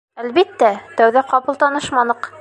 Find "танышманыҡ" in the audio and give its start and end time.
1.65-2.29